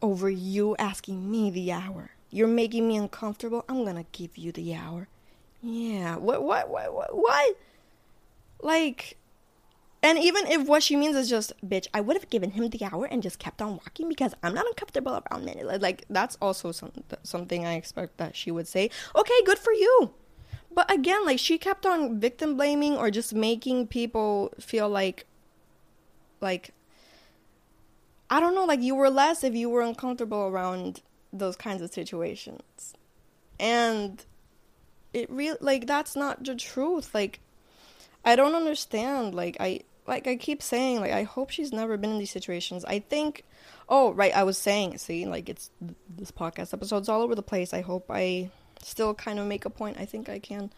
over 0.00 0.30
you 0.30 0.76
asking 0.78 1.30
me 1.30 1.50
the 1.50 1.72
hour. 1.72 2.10
You're 2.30 2.48
making 2.48 2.86
me 2.86 2.96
uncomfortable. 2.96 3.64
I'm 3.68 3.84
gonna 3.84 4.06
give 4.12 4.36
you 4.36 4.52
the 4.52 4.74
hour. 4.74 5.08
Yeah. 5.62 6.16
What? 6.16 6.42
What? 6.42 6.68
What? 6.68 6.94
What? 6.94 7.16
What? 7.16 7.56
Like, 8.60 9.16
and 10.06 10.20
even 10.20 10.46
if 10.46 10.68
what 10.68 10.84
she 10.84 10.94
means 10.94 11.16
is 11.16 11.28
just, 11.28 11.52
bitch, 11.66 11.88
I 11.92 12.00
would 12.00 12.16
have 12.16 12.30
given 12.30 12.52
him 12.52 12.70
the 12.70 12.84
hour 12.84 13.06
and 13.06 13.20
just 13.20 13.40
kept 13.40 13.60
on 13.60 13.72
walking 13.72 14.08
because 14.08 14.34
I'm 14.40 14.54
not 14.54 14.64
uncomfortable 14.64 15.20
around 15.20 15.44
men. 15.44 15.58
Like, 15.80 16.04
that's 16.08 16.36
also 16.40 16.70
some, 16.70 16.92
something 17.24 17.66
I 17.66 17.74
expect 17.74 18.16
that 18.18 18.36
she 18.36 18.52
would 18.52 18.68
say. 18.68 18.88
Okay, 19.16 19.34
good 19.44 19.58
for 19.58 19.72
you. 19.72 20.14
But 20.72 20.88
again, 20.92 21.24
like, 21.24 21.40
she 21.40 21.58
kept 21.58 21.84
on 21.84 22.20
victim 22.20 22.56
blaming 22.56 22.96
or 22.96 23.10
just 23.10 23.34
making 23.34 23.88
people 23.88 24.54
feel 24.60 24.88
like, 24.88 25.26
like, 26.40 26.70
I 28.30 28.38
don't 28.38 28.54
know, 28.54 28.64
like, 28.64 28.82
you 28.82 28.94
were 28.94 29.10
less 29.10 29.42
if 29.42 29.56
you 29.56 29.68
were 29.68 29.82
uncomfortable 29.82 30.42
around 30.42 31.02
those 31.32 31.56
kinds 31.56 31.82
of 31.82 31.92
situations. 31.92 32.94
And 33.58 34.24
it 35.12 35.28
really, 35.28 35.58
like, 35.60 35.88
that's 35.88 36.14
not 36.14 36.44
the 36.44 36.54
truth. 36.54 37.12
Like, 37.12 37.40
I 38.24 38.36
don't 38.36 38.54
understand. 38.54 39.34
Like, 39.34 39.56
I 39.58 39.80
like 40.06 40.26
I 40.26 40.36
keep 40.36 40.62
saying, 40.62 41.00
like 41.00 41.12
I 41.12 41.22
hope 41.22 41.50
she's 41.50 41.72
never 41.72 41.96
been 41.96 42.10
in 42.10 42.18
these 42.18 42.30
situations. 42.30 42.84
I 42.84 43.00
think, 43.00 43.44
oh 43.88 44.12
right, 44.12 44.34
I 44.34 44.44
was 44.44 44.58
saying, 44.58 44.98
see, 44.98 45.26
like 45.26 45.48
it's 45.48 45.70
this 46.08 46.30
podcast 46.30 46.72
episode's 46.72 47.08
all 47.08 47.22
over 47.22 47.34
the 47.34 47.42
place. 47.42 47.74
I 47.74 47.80
hope 47.80 48.06
I 48.10 48.50
still 48.82 49.14
kind 49.14 49.38
of 49.38 49.46
make 49.46 49.64
a 49.64 49.70
point. 49.70 49.98
I 49.98 50.04
think 50.04 50.28
I 50.28 50.38
can. 50.38 50.70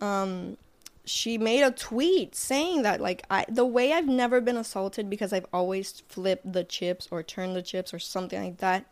Um, 0.00 0.56
she 1.04 1.38
made 1.38 1.62
a 1.62 1.70
tweet 1.70 2.34
saying 2.34 2.82
that 2.82 3.00
like 3.00 3.24
I 3.30 3.46
the 3.48 3.64
way 3.64 3.92
I've 3.92 4.08
never 4.08 4.40
been 4.40 4.56
assaulted 4.56 5.08
because 5.08 5.32
I've 5.32 5.46
always 5.52 6.02
flipped 6.08 6.52
the 6.52 6.64
chips 6.64 7.08
or 7.10 7.22
turned 7.22 7.54
the 7.54 7.62
chips 7.62 7.94
or 7.94 7.98
something 7.98 8.42
like 8.42 8.58
that 8.58 8.86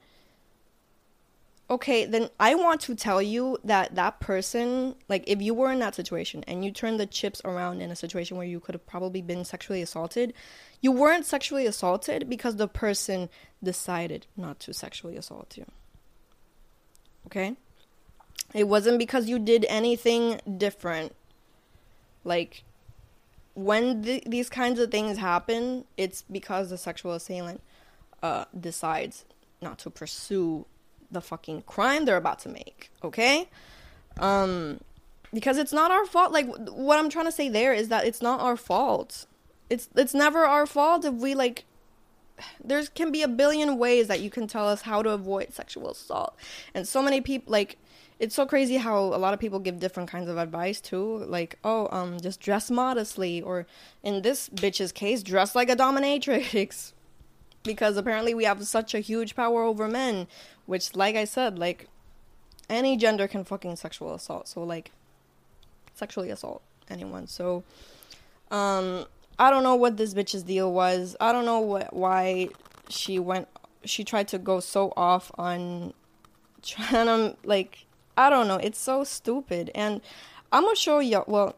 okay, 1.70 2.04
then 2.04 2.28
I 2.38 2.54
want 2.54 2.80
to 2.82 2.94
tell 2.94 3.22
you 3.22 3.58
that 3.64 3.94
that 3.94 4.20
person, 4.20 4.94
like, 5.08 5.24
if 5.26 5.40
you 5.40 5.54
were 5.54 5.72
in 5.72 5.78
that 5.80 5.94
situation 5.94 6.44
and 6.46 6.64
you 6.64 6.70
turned 6.70 7.00
the 7.00 7.06
chips 7.06 7.40
around 7.44 7.80
in 7.80 7.90
a 7.90 7.96
situation 7.96 8.36
where 8.36 8.46
you 8.46 8.60
could 8.60 8.74
have 8.74 8.86
probably 8.86 9.22
been 9.22 9.44
sexually 9.44 9.82
assaulted, 9.82 10.34
you 10.80 10.92
weren't 10.92 11.26
sexually 11.26 11.66
assaulted 11.66 12.28
because 12.28 12.56
the 12.56 12.68
person 12.68 13.30
decided 13.62 14.26
not 14.36 14.60
to 14.60 14.74
sexually 14.74 15.16
assault 15.16 15.56
you. 15.56 15.66
Okay? 17.26 17.56
It 18.52 18.68
wasn't 18.68 18.98
because 18.98 19.28
you 19.28 19.38
did 19.38 19.64
anything 19.68 20.40
different 20.58 21.12
Like 22.24 22.64
when 23.54 24.02
th- 24.02 24.24
these 24.26 24.48
kinds 24.48 24.80
of 24.80 24.90
things 24.90 25.18
happen, 25.18 25.84
it's 25.96 26.22
because 26.22 26.70
the 26.70 26.78
sexual 26.78 27.12
assailant 27.12 27.60
uh, 28.22 28.46
decides 28.58 29.24
not 29.60 29.78
to 29.80 29.90
pursue 29.90 30.66
the 31.14 31.20
fucking 31.20 31.62
crime 31.62 32.04
they're 32.04 32.16
about 32.16 32.38
to 32.40 32.48
make. 32.48 32.90
Okay, 33.02 33.48
um, 34.18 34.80
because 35.32 35.56
it's 35.56 35.72
not 35.72 35.90
our 35.90 36.04
fault. 36.04 36.32
Like 36.32 36.46
what 36.68 36.98
I'm 36.98 37.08
trying 37.08 37.24
to 37.26 37.32
say 37.32 37.48
there 37.48 37.72
is 37.72 37.88
that 37.88 38.06
it's 38.06 38.20
not 38.20 38.40
our 38.40 38.56
fault. 38.56 39.26
It's 39.70 39.88
it's 39.96 40.14
never 40.14 40.44
our 40.44 40.66
fault 40.66 41.04
if 41.04 41.14
we 41.14 41.34
like. 41.34 41.64
There 42.62 42.84
can 42.94 43.12
be 43.12 43.22
a 43.22 43.28
billion 43.28 43.78
ways 43.78 44.08
that 44.08 44.20
you 44.20 44.28
can 44.28 44.48
tell 44.48 44.68
us 44.68 44.82
how 44.82 45.02
to 45.02 45.10
avoid 45.10 45.54
sexual 45.54 45.90
assault, 45.90 46.36
and 46.74 46.86
so 46.86 47.00
many 47.00 47.20
people 47.20 47.50
like 47.50 47.78
it's 48.20 48.34
so 48.34 48.46
crazy 48.46 48.76
how 48.76 48.98
a 48.98 49.18
lot 49.18 49.34
of 49.34 49.40
people 49.40 49.58
give 49.58 49.80
different 49.80 50.08
kinds 50.08 50.28
of 50.28 50.38
advice 50.38 50.80
too 50.80 51.18
like 51.26 51.58
oh 51.64 51.88
um 51.90 52.20
just 52.20 52.40
dress 52.40 52.70
modestly 52.70 53.42
or 53.42 53.66
in 54.02 54.22
this 54.22 54.48
bitch's 54.50 54.92
case 54.92 55.22
dress 55.22 55.54
like 55.54 55.68
a 55.68 55.76
dominatrix 55.76 56.92
because 57.64 57.96
apparently 57.96 58.34
we 58.34 58.44
have 58.44 58.64
such 58.66 58.94
a 58.94 59.00
huge 59.00 59.34
power 59.34 59.62
over 59.62 59.88
men 59.88 60.26
which 60.66 60.94
like 60.94 61.16
i 61.16 61.24
said 61.24 61.58
like 61.58 61.88
any 62.70 62.96
gender 62.96 63.26
can 63.26 63.44
fucking 63.44 63.76
sexual 63.76 64.14
assault 64.14 64.46
so 64.46 64.62
like 64.62 64.90
sexually 65.94 66.30
assault 66.30 66.62
anyone 66.88 67.26
so 67.26 67.64
um 68.50 69.04
i 69.38 69.50
don't 69.50 69.62
know 69.62 69.74
what 69.74 69.96
this 69.96 70.14
bitch's 70.14 70.42
deal 70.42 70.72
was 70.72 71.16
i 71.20 71.32
don't 71.32 71.44
know 71.44 71.60
what 71.60 71.92
why 71.94 72.48
she 72.88 73.18
went 73.18 73.48
she 73.84 74.04
tried 74.04 74.28
to 74.28 74.38
go 74.38 74.60
so 74.60 74.92
off 74.96 75.30
on 75.36 75.92
trying 76.62 77.06
to 77.06 77.36
like 77.44 77.86
I 78.16 78.30
don't 78.30 78.48
know. 78.48 78.56
It's 78.56 78.78
so 78.78 79.04
stupid. 79.04 79.70
And 79.74 80.00
I'm 80.52 80.64
gonna 80.64 80.76
show 80.76 81.00
you. 81.00 81.24
Well, 81.26 81.56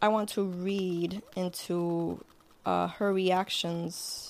I 0.00 0.08
want 0.08 0.30
to 0.30 0.42
read 0.42 1.22
into 1.36 2.24
uh, 2.64 2.88
her 2.88 3.12
reactions. 3.12 4.27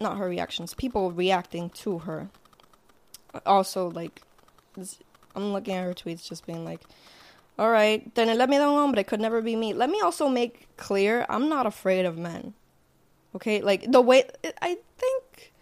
Not 0.00 0.18
her 0.18 0.28
reactions. 0.28 0.74
People 0.74 1.12
reacting 1.12 1.70
to 1.70 1.98
her. 2.00 2.28
Also, 3.44 3.90
like, 3.90 4.22
I'm 5.34 5.52
looking 5.52 5.74
at 5.74 5.84
her 5.84 5.94
tweets, 5.94 6.26
just 6.26 6.46
being 6.46 6.64
like, 6.64 6.80
"All 7.58 7.70
right, 7.70 8.14
then 8.14 8.36
let 8.36 8.48
me 8.48 8.58
know, 8.58 8.88
but 8.88 8.98
it 8.98 9.06
could 9.06 9.20
never 9.20 9.42
be 9.42 9.56
me." 9.56 9.72
Let 9.72 9.90
me 9.90 10.00
also 10.00 10.28
make 10.28 10.68
clear, 10.76 11.26
I'm 11.28 11.48
not 11.48 11.66
afraid 11.66 12.04
of 12.04 12.16
men. 12.16 12.54
Okay, 13.34 13.60
like 13.60 13.90
the 13.90 14.00
way 14.00 14.24
I 14.62 14.78
think 14.96 15.52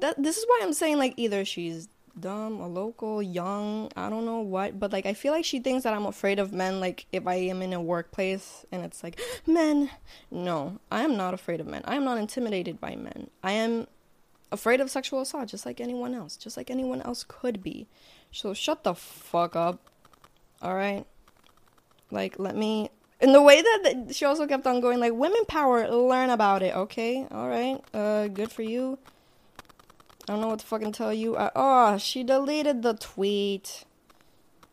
that 0.00 0.20
this 0.20 0.36
is 0.36 0.44
why 0.48 0.60
I'm 0.62 0.72
saying 0.72 0.98
like 0.98 1.14
either 1.16 1.44
she's 1.44 1.88
dumb, 2.18 2.60
a 2.60 2.68
local, 2.68 3.22
young, 3.22 3.90
I 3.96 4.08
don't 4.08 4.24
know 4.24 4.40
what, 4.40 4.78
but 4.78 4.92
like 4.92 5.06
I 5.06 5.14
feel 5.14 5.32
like 5.32 5.44
she 5.44 5.60
thinks 5.60 5.84
that 5.84 5.94
I'm 5.94 6.06
afraid 6.06 6.38
of 6.38 6.52
men 6.52 6.80
like 6.80 7.06
if 7.12 7.26
I 7.26 7.34
am 7.34 7.62
in 7.62 7.72
a 7.72 7.80
workplace 7.80 8.64
and 8.72 8.84
it's 8.84 9.02
like 9.02 9.20
men. 9.46 9.90
No, 10.30 10.80
I 10.90 11.02
am 11.02 11.16
not 11.16 11.34
afraid 11.34 11.60
of 11.60 11.66
men. 11.66 11.82
I 11.84 11.96
am 11.96 12.04
not 12.04 12.18
intimidated 12.18 12.80
by 12.80 12.96
men. 12.96 13.30
I 13.42 13.52
am 13.52 13.86
afraid 14.50 14.80
of 14.80 14.90
sexual 14.90 15.20
assault 15.20 15.48
just 15.48 15.66
like 15.66 15.80
anyone 15.80 16.14
else, 16.14 16.36
just 16.36 16.56
like 16.56 16.70
anyone 16.70 17.02
else 17.02 17.24
could 17.26 17.62
be. 17.62 17.86
So 18.32 18.54
shut 18.54 18.84
the 18.84 18.94
fuck 18.94 19.56
up. 19.56 19.80
All 20.62 20.74
right? 20.74 21.04
Like 22.10 22.38
let 22.38 22.56
me 22.56 22.90
in 23.20 23.32
the 23.32 23.42
way 23.42 23.62
that 23.62 24.14
she 24.14 24.24
also 24.26 24.46
kept 24.46 24.66
on 24.66 24.80
going 24.80 25.00
like 25.00 25.14
women 25.14 25.44
power, 25.46 25.88
learn 25.90 26.30
about 26.30 26.62
it, 26.62 26.74
okay? 26.74 27.26
All 27.30 27.48
right. 27.48 27.80
Uh 27.92 28.28
good 28.28 28.50
for 28.50 28.62
you. 28.62 28.98
I 30.28 30.32
don't 30.32 30.40
know 30.40 30.48
what 30.48 30.58
to 30.58 30.66
fucking 30.66 30.92
tell 30.92 31.14
you. 31.14 31.36
I, 31.36 31.52
oh, 31.54 31.98
she 31.98 32.24
deleted 32.24 32.82
the 32.82 32.94
tweet. 32.94 33.84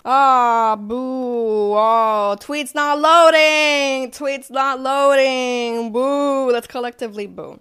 Ah, 0.03 0.73
oh, 0.73 0.75
boo. 0.75 1.73
Oh, 1.75 2.35
tweet's 2.39 2.73
not 2.73 2.99
loading. 2.99 4.09
Tweet's 4.11 4.49
not 4.49 4.79
loading. 4.79 5.91
Boo. 5.91 6.51
Let's 6.51 6.65
collectively 6.65 7.27
boo. 7.27 7.59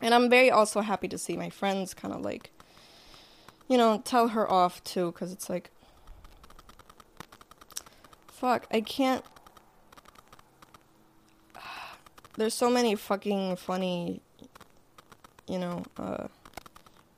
And 0.00 0.14
I'm 0.14 0.30
very 0.30 0.50
also 0.50 0.80
happy 0.80 1.06
to 1.08 1.18
see 1.18 1.36
my 1.36 1.50
friends 1.50 1.92
kind 1.92 2.14
of 2.14 2.22
like, 2.22 2.50
you 3.68 3.76
know, 3.76 4.00
tell 4.04 4.28
her 4.28 4.50
off 4.50 4.82
too, 4.82 5.12
because 5.12 5.32
it's 5.32 5.50
like, 5.50 5.70
fuck, 8.26 8.66
I 8.72 8.80
can't. 8.80 9.24
There's 12.38 12.54
so 12.54 12.70
many 12.70 12.94
fucking 12.94 13.56
funny, 13.56 14.22
you 15.46 15.58
know, 15.58 15.84
uh, 15.98 16.26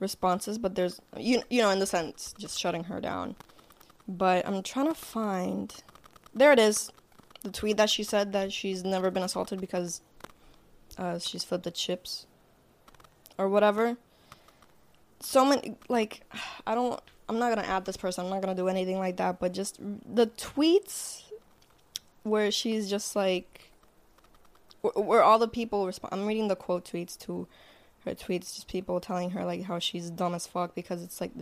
responses, 0.00 0.58
but 0.58 0.74
there's 0.74 1.00
you 1.16 1.42
you 1.50 1.60
know 1.60 1.70
in 1.70 1.78
the 1.78 1.86
sense 1.86 2.34
just 2.38 2.58
shutting 2.58 2.84
her 2.84 3.00
down. 3.00 3.36
But 4.06 4.46
I'm 4.46 4.62
trying 4.62 4.86
to 4.86 4.94
find 4.94 5.74
there 6.34 6.52
it 6.52 6.58
is, 6.58 6.90
the 7.42 7.50
tweet 7.50 7.76
that 7.76 7.90
she 7.90 8.02
said 8.02 8.32
that 8.32 8.52
she's 8.52 8.84
never 8.84 9.10
been 9.10 9.22
assaulted 9.22 9.60
because 9.60 10.00
uh, 10.98 11.18
she's 11.18 11.44
flipped 11.44 11.64
the 11.64 11.70
chips 11.70 12.26
or 13.38 13.48
whatever. 13.48 13.96
So 15.20 15.44
many 15.44 15.76
like 15.88 16.22
I 16.66 16.74
don't 16.74 17.00
I'm 17.28 17.38
not 17.38 17.54
gonna 17.54 17.66
add 17.66 17.84
this 17.84 17.96
person. 17.96 18.24
I'm 18.24 18.30
not 18.30 18.42
gonna 18.42 18.54
do 18.54 18.68
anything 18.68 18.98
like 18.98 19.16
that. 19.16 19.38
But 19.40 19.52
just 19.52 19.78
the 19.80 20.26
tweets 20.26 21.22
where 22.22 22.50
she's 22.50 22.90
just 22.90 23.14
like 23.16 23.70
where 24.82 25.22
all 25.22 25.38
the 25.38 25.48
people 25.48 25.86
respond. 25.86 26.12
I'm 26.12 26.26
reading 26.26 26.48
the 26.48 26.56
quote 26.56 26.84
tweets 26.84 27.18
too 27.18 27.46
her 28.04 28.14
tweets 28.14 28.54
just 28.54 28.68
people 28.68 29.00
telling 29.00 29.30
her 29.30 29.44
like 29.44 29.64
how 29.64 29.78
she's 29.78 30.10
dumb 30.10 30.34
as 30.34 30.46
fuck 30.46 30.74
because 30.74 31.02
it's 31.02 31.20
like 31.20 31.32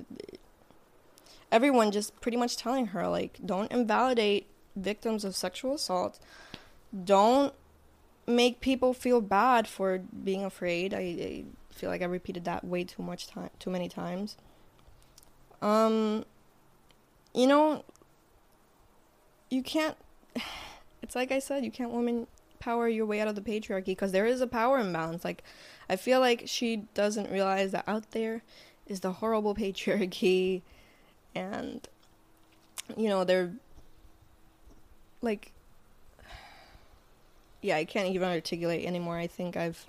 everyone 1.50 1.90
just 1.90 2.18
pretty 2.20 2.36
much 2.36 2.56
telling 2.56 2.86
her 2.88 3.08
like 3.08 3.38
don't 3.44 3.70
invalidate 3.72 4.46
victims 4.76 5.24
of 5.24 5.36
sexual 5.36 5.74
assault. 5.74 6.18
Don't 7.04 7.52
make 8.26 8.60
people 8.60 8.94
feel 8.94 9.20
bad 9.20 9.66
for 9.66 9.98
being 9.98 10.44
afraid. 10.44 10.94
I, 10.94 10.98
I 10.98 11.44
feel 11.70 11.90
like 11.90 12.02
i 12.02 12.04
repeated 12.04 12.44
that 12.44 12.64
way 12.64 12.84
too 12.84 13.02
much 13.02 13.26
time 13.26 13.50
too 13.58 13.70
many 13.70 13.88
times. 13.88 14.36
Um 15.60 16.24
you 17.34 17.46
know 17.46 17.84
you 19.50 19.62
can't 19.62 19.96
it's 21.02 21.14
like 21.14 21.32
i 21.32 21.38
said 21.38 21.64
you 21.64 21.70
can't 21.70 21.90
woman 21.90 22.26
power 22.62 22.88
your 22.88 23.04
way 23.04 23.20
out 23.20 23.26
of 23.26 23.34
the 23.34 23.40
patriarchy 23.40 23.86
because 23.86 24.12
there 24.12 24.24
is 24.24 24.40
a 24.40 24.46
power 24.46 24.78
imbalance. 24.78 25.24
Like 25.24 25.42
I 25.88 25.96
feel 25.96 26.20
like 26.20 26.44
she 26.46 26.84
doesn't 26.94 27.30
realize 27.30 27.72
that 27.72 27.84
out 27.88 28.12
there 28.12 28.42
is 28.86 29.00
the 29.00 29.12
horrible 29.12 29.54
patriarchy 29.62 30.62
and 31.34 31.88
you 32.96 33.08
know 33.08 33.24
they're 33.24 33.52
like 35.22 35.52
yeah 37.62 37.76
i 37.76 37.84
can't 37.84 38.08
even 38.08 38.28
articulate 38.28 38.86
anymore. 38.86 39.16
I 39.16 39.26
think 39.26 39.56
i've 39.56 39.86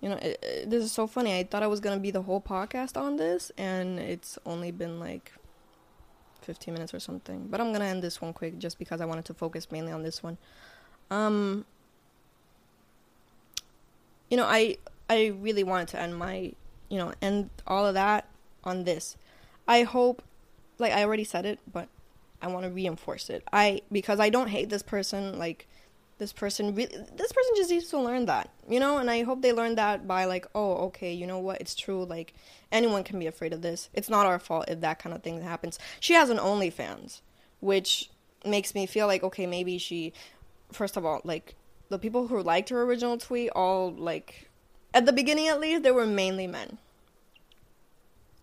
you 0.00 0.08
know 0.08 0.16
it, 0.16 0.42
it, 0.42 0.70
this 0.70 0.82
is 0.82 0.92
so 0.92 1.06
funny. 1.06 1.36
I 1.38 1.44
thought 1.44 1.62
i 1.62 1.66
was 1.66 1.80
to 1.96 2.02
be 2.02 2.10
the 2.10 2.22
whole 2.22 2.40
podcast 2.40 2.96
on 2.96 3.16
this 3.16 3.52
and 3.58 3.98
it's 3.98 4.38
only 4.46 4.70
been 4.70 4.98
like 4.98 5.32
15 6.40 6.72
minutes 6.72 6.94
or 6.94 7.00
something. 7.00 7.48
But 7.50 7.60
i'm 7.60 7.68
to 7.82 7.82
end 7.82 8.02
this 8.02 8.22
one 8.22 8.32
quick 8.32 8.58
just 8.58 8.78
because 8.78 9.02
i 9.02 9.04
wanted 9.04 9.26
to 9.26 9.34
focus 9.34 9.70
mainly 9.70 9.92
on 9.92 10.02
this 10.02 10.22
one. 10.22 10.38
Um 11.10 11.66
you 14.32 14.36
know 14.38 14.46
i 14.46 14.76
I 15.12 15.26
really 15.26 15.62
wanted 15.62 15.88
to 15.88 16.00
end 16.00 16.16
my, 16.16 16.52
you 16.88 16.96
know, 16.98 17.12
end 17.20 17.50
all 17.66 17.86
of 17.86 17.94
that 17.94 18.28
on 18.64 18.84
this. 18.84 19.16
I 19.68 19.82
hope, 19.82 20.22
like 20.78 20.92
I 20.92 21.04
already 21.04 21.24
said 21.24 21.44
it, 21.44 21.58
but 21.70 21.88
I 22.40 22.46
want 22.48 22.64
to 22.64 22.70
reinforce 22.70 23.28
it. 23.28 23.44
I 23.52 23.82
because 23.92 24.18
I 24.20 24.30
don't 24.30 24.48
hate 24.48 24.70
this 24.70 24.82
person. 24.82 25.38
Like 25.38 25.68
this 26.16 26.32
person, 26.32 26.74
really, 26.74 26.96
this 27.14 27.32
person 27.32 27.52
just 27.56 27.70
needs 27.70 27.88
to 27.88 27.98
learn 27.98 28.24
that, 28.24 28.48
you 28.66 28.80
know. 28.80 28.96
And 28.96 29.10
I 29.10 29.22
hope 29.22 29.42
they 29.42 29.52
learn 29.52 29.74
that 29.74 30.08
by 30.08 30.24
like, 30.24 30.46
oh, 30.54 30.76
okay, 30.86 31.12
you 31.12 31.26
know 31.26 31.38
what? 31.38 31.60
It's 31.60 31.74
true. 31.74 32.04
Like 32.04 32.32
anyone 32.70 33.04
can 33.04 33.18
be 33.18 33.26
afraid 33.26 33.52
of 33.52 33.60
this. 33.60 33.90
It's 33.92 34.08
not 34.08 34.24
our 34.24 34.38
fault 34.38 34.64
if 34.68 34.80
that 34.80 34.98
kind 34.98 35.14
of 35.14 35.22
thing 35.22 35.42
happens. 35.42 35.78
She 36.00 36.14
has 36.14 36.30
an 36.30 36.38
OnlyFans, 36.38 37.20
which 37.60 38.08
makes 38.46 38.74
me 38.74 38.86
feel 38.86 39.06
like 39.06 39.22
okay, 39.22 39.46
maybe 39.46 39.76
she. 39.76 40.14
First 40.72 40.96
of 40.96 41.04
all, 41.04 41.20
like 41.22 41.54
the 41.92 41.98
people 41.98 42.26
who 42.26 42.42
liked 42.42 42.70
her 42.70 42.82
original 42.82 43.18
tweet 43.18 43.50
all 43.54 43.92
like 43.92 44.50
at 44.94 45.06
the 45.06 45.12
beginning, 45.12 45.48
at 45.48 45.60
least, 45.60 45.82
they 45.82 45.90
were 45.90 46.06
mainly 46.06 46.46
men. 46.46 46.78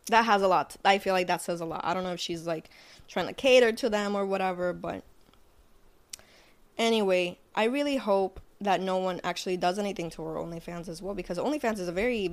That 0.07 0.25
has 0.25 0.41
a 0.41 0.47
lot. 0.47 0.75
I 0.83 0.97
feel 0.97 1.13
like 1.13 1.27
that 1.27 1.41
says 1.41 1.61
a 1.61 1.65
lot. 1.65 1.81
I 1.83 1.93
don't 1.93 2.03
know 2.03 2.13
if 2.13 2.19
she's 2.19 2.47
like 2.47 2.69
trying 3.07 3.27
to 3.27 3.33
cater 3.33 3.71
to 3.73 3.89
them 3.89 4.15
or 4.15 4.25
whatever, 4.25 4.73
but 4.73 5.03
anyway, 6.77 7.37
I 7.53 7.65
really 7.65 7.97
hope 7.97 8.39
that 8.61 8.81
no 8.81 8.97
one 8.97 9.21
actually 9.23 9.57
does 9.57 9.77
anything 9.77 10.09
to 10.11 10.23
her 10.23 10.35
OnlyFans 10.35 10.89
as 10.89 11.01
well 11.01 11.13
because 11.13 11.37
OnlyFans 11.37 11.79
is 11.79 11.87
a 11.87 11.91
very 11.91 12.31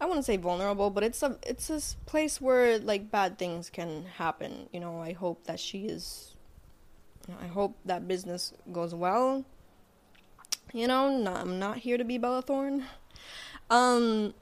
I 0.00 0.04
wouldn't 0.04 0.26
say 0.26 0.36
vulnerable, 0.36 0.90
but 0.90 1.04
it's 1.04 1.22
a 1.22 1.38
it's 1.46 1.70
a 1.70 1.80
place 2.04 2.40
where 2.40 2.78
like 2.78 3.10
bad 3.10 3.38
things 3.38 3.70
can 3.70 4.04
happen. 4.18 4.68
You 4.72 4.80
know, 4.80 5.00
I 5.00 5.12
hope 5.12 5.44
that 5.44 5.60
she 5.60 5.86
is. 5.86 6.34
I 7.40 7.46
hope 7.46 7.76
that 7.86 8.06
business 8.08 8.52
goes 8.70 8.94
well. 8.94 9.44
You 10.72 10.86
know, 10.86 11.16
not, 11.16 11.40
I'm 11.40 11.58
not 11.58 11.78
here 11.78 11.98
to 11.98 12.04
be 12.04 12.18
Bella 12.18 12.42
Thorne. 12.42 12.86
Um, 13.68 14.34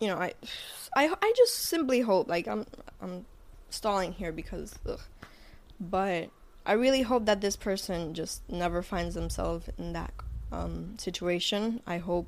you 0.00 0.08
know, 0.08 0.16
I, 0.16 0.34
I, 0.96 1.14
I 1.20 1.32
just 1.36 1.54
simply 1.54 2.00
hope 2.00 2.28
like 2.28 2.48
I'm 2.48 2.66
I'm 3.00 3.24
stalling 3.70 4.12
here 4.12 4.32
because, 4.32 4.78
ugh, 4.88 5.00
but 5.80 6.30
I 6.66 6.72
really 6.72 7.02
hope 7.02 7.26
that 7.26 7.40
this 7.40 7.56
person 7.56 8.14
just 8.14 8.42
never 8.48 8.82
finds 8.82 9.14
themselves 9.14 9.68
in 9.78 9.92
that 9.92 10.12
um, 10.52 10.96
situation. 10.98 11.80
I 11.86 11.98
hope 11.98 12.26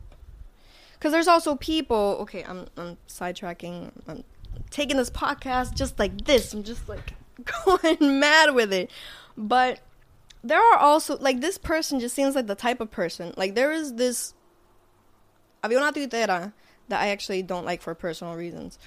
because 0.95 1.13
there's 1.13 1.29
also 1.29 1.57
people. 1.57 2.19
Okay, 2.21 2.45
I'm 2.45 2.67
I'm 2.77 2.97
sidetracking. 3.09 3.91
I'm 4.07 4.25
taking 4.71 4.97
this 4.97 5.11
podcast 5.11 5.75
just 5.75 5.99
like 5.99 6.25
this. 6.25 6.53
I'm 6.53 6.63
just 6.63 6.89
like 6.89 7.15
going 7.65 8.21
mad 8.21 8.55
with 8.55 8.73
it, 8.73 8.91
but 9.37 9.81
there 10.43 10.61
are 10.61 10.79
also 10.79 11.19
like 11.19 11.41
this 11.41 11.59
person 11.59 12.01
just 12.01 12.15
seems 12.15 12.35
like 12.35 12.47
the 12.47 12.55
type 12.55 12.81
of 12.81 12.91
person. 12.91 13.35
Like 13.37 13.55
there 13.55 13.73
is 13.73 13.95
this. 13.95 14.35
Una 15.65 15.93
tuitera 15.93 16.53
that 16.89 17.01
I 17.01 17.09
actually 17.09 17.43
don't 17.43 17.67
like 17.67 17.83
for 17.83 17.95
personal 17.95 18.35
reasons. 18.35 18.79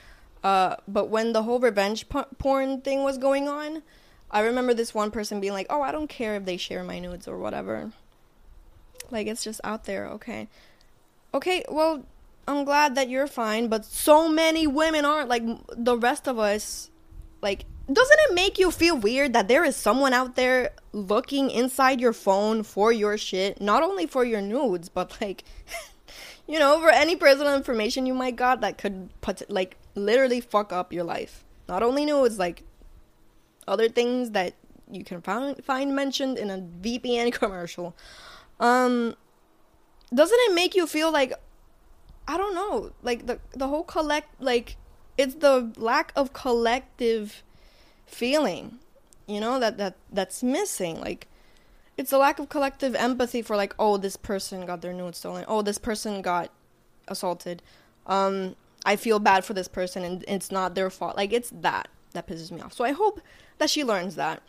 Uh, 0.43 0.75
but 0.87 1.09
when 1.09 1.33
the 1.33 1.43
whole 1.43 1.59
revenge 1.59 2.07
porn 2.09 2.81
thing 2.81 3.03
was 3.03 3.17
going 3.17 3.47
on, 3.47 3.83
I 4.29 4.41
remember 4.41 4.73
this 4.73 4.93
one 4.93 5.11
person 5.11 5.39
being 5.39 5.53
like, 5.53 5.67
"Oh, 5.69 5.81
I 5.81 5.91
don't 5.91 6.09
care 6.09 6.35
if 6.35 6.45
they 6.45 6.57
share 6.57 6.83
my 6.83 6.99
nudes 6.99 7.27
or 7.27 7.37
whatever." 7.37 7.91
Like 9.11 9.27
it's 9.27 9.43
just 9.43 9.61
out 9.63 9.85
there, 9.85 10.07
okay? 10.07 10.49
Okay, 11.33 11.63
well, 11.69 12.03
I'm 12.47 12.65
glad 12.65 12.95
that 12.95 13.09
you're 13.09 13.27
fine, 13.27 13.67
but 13.67 13.85
so 13.85 14.27
many 14.27 14.67
women 14.67 15.05
aren't 15.05 15.29
like 15.29 15.43
the 15.69 15.97
rest 15.97 16.27
of 16.27 16.39
us. 16.39 16.89
Like, 17.41 17.65
doesn't 17.91 18.19
it 18.29 18.33
make 18.33 18.57
you 18.57 18.71
feel 18.71 18.97
weird 18.97 19.33
that 19.33 19.47
there 19.47 19.63
is 19.63 19.75
someone 19.75 20.13
out 20.13 20.35
there 20.35 20.71
looking 20.93 21.49
inside 21.49 21.99
your 21.99 22.13
phone 22.13 22.63
for 22.63 22.91
your 22.91 23.17
shit, 23.17 23.59
not 23.59 23.83
only 23.83 24.05
for 24.05 24.23
your 24.23 24.41
nudes, 24.41 24.87
but 24.89 25.19
like 25.19 25.43
you 26.47 26.59
know, 26.59 26.79
for 26.79 26.89
any 26.89 27.15
personal 27.15 27.55
information 27.55 28.05
you 28.05 28.13
might 28.13 28.35
got 28.35 28.61
that 28.61 28.77
could 28.77 29.09
put 29.21 29.49
like 29.49 29.77
literally 29.95 30.39
fuck 30.39 30.71
up 30.71 30.93
your 30.93 31.03
life. 31.03 31.43
Not 31.67 31.83
only 31.83 32.05
nudes, 32.05 32.37
like 32.37 32.63
other 33.67 33.89
things 33.89 34.31
that 34.31 34.53
you 34.91 35.03
can 35.03 35.21
find 35.21 35.63
find 35.63 35.95
mentioned 35.95 36.37
in 36.37 36.49
a 36.49 36.57
VPN 36.57 37.31
commercial. 37.39 37.95
Um, 38.59 39.15
doesn't 40.13 40.39
it 40.41 40.53
make 40.53 40.75
you 40.75 40.85
feel 40.85 41.11
like 41.11 41.33
I 42.27 42.37
don't 42.37 42.55
know, 42.55 42.91
like 43.01 43.25
the 43.25 43.39
the 43.53 43.67
whole 43.67 43.83
collect 43.83 44.41
like 44.41 44.77
it's 45.17 45.35
the 45.35 45.71
lack 45.77 46.11
of 46.15 46.33
collective 46.33 47.43
feeling, 48.05 48.79
you 49.27 49.39
know 49.39 49.59
that 49.59 49.77
that 49.77 49.95
that's 50.11 50.43
missing. 50.43 50.99
Like 50.99 51.27
it's 51.97 52.11
a 52.11 52.17
lack 52.17 52.39
of 52.39 52.49
collective 52.49 52.95
empathy 52.95 53.41
for 53.41 53.55
like, 53.55 53.75
oh, 53.77 53.97
this 53.97 54.17
person 54.17 54.65
got 54.65 54.81
their 54.81 54.93
nudes 54.93 55.19
stolen. 55.19 55.45
Oh, 55.47 55.61
this 55.61 55.77
person 55.77 56.21
got 56.21 56.49
assaulted. 57.07 57.61
Um, 58.07 58.55
I 58.85 58.95
feel 58.95 59.19
bad 59.19 59.45
for 59.45 59.53
this 59.53 59.67
person, 59.67 60.03
and 60.03 60.25
it's 60.27 60.51
not 60.51 60.75
their 60.75 60.89
fault. 60.89 61.15
Like 61.15 61.31
it's 61.33 61.51
that 61.61 61.87
that 62.13 62.27
pisses 62.27 62.51
me 62.51 62.61
off. 62.61 62.73
So 62.73 62.83
I 62.83 62.91
hope 62.91 63.21
that 63.57 63.69
she 63.69 63.83
learns 63.83 64.15
that 64.15 64.41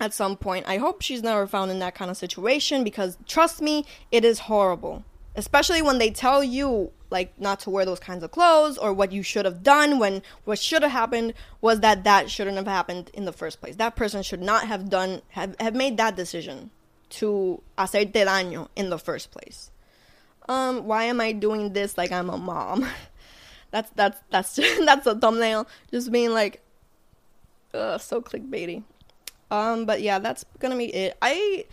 at 0.00 0.12
some 0.12 0.36
point. 0.36 0.66
I 0.68 0.78
hope 0.78 1.02
she's 1.02 1.22
never 1.22 1.46
found 1.46 1.70
in 1.70 1.78
that 1.78 1.94
kind 1.94 2.10
of 2.10 2.16
situation 2.16 2.84
because 2.84 3.16
trust 3.26 3.60
me, 3.62 3.84
it 4.10 4.24
is 4.24 4.40
horrible. 4.40 5.04
Especially 5.34 5.80
when 5.82 5.98
they 5.98 6.10
tell 6.10 6.44
you 6.44 6.92
like 7.10 7.38
not 7.38 7.60
to 7.60 7.70
wear 7.70 7.84
those 7.84 8.00
kinds 8.00 8.24
of 8.24 8.30
clothes 8.30 8.78
or 8.78 8.92
what 8.92 9.12
you 9.12 9.22
should 9.22 9.44
have 9.44 9.62
done 9.62 9.98
when 9.98 10.22
what 10.44 10.58
should 10.58 10.82
have 10.82 10.90
happened 10.90 11.34
was 11.60 11.80
that 11.80 12.04
that 12.04 12.30
shouldn't 12.30 12.56
have 12.56 12.66
happened 12.66 13.10
in 13.14 13.24
the 13.24 13.32
first 13.32 13.60
place. 13.60 13.76
That 13.76 13.96
person 13.96 14.22
should 14.22 14.42
not 14.42 14.66
have 14.66 14.88
done 14.88 15.22
have, 15.30 15.54
have 15.60 15.74
made 15.74 15.96
that 15.98 16.16
decision 16.16 16.70
to 17.10 17.62
hacerte 17.76 18.12
daño 18.12 18.68
in 18.74 18.90
the 18.90 18.98
first 18.98 19.30
place. 19.30 19.70
Um, 20.48 20.86
why 20.86 21.04
am 21.04 21.20
I 21.20 21.32
doing 21.32 21.72
this 21.72 21.96
like 21.96 22.10
I'm 22.10 22.30
a 22.30 22.38
mom? 22.38 22.86
that's 23.70 23.90
that's 23.94 24.18
that's 24.30 24.56
that's 24.84 25.06
a 25.06 25.14
thumbnail. 25.14 25.66
Just 25.90 26.10
being 26.10 26.32
like, 26.32 26.62
ugh, 27.74 28.00
so 28.00 28.20
clickbaity. 28.20 28.82
Um, 29.50 29.84
but 29.84 30.00
yeah, 30.00 30.18
that's 30.18 30.44
gonna 30.58 30.76
be 30.76 30.86
it. 30.86 31.16
I, 31.20 31.66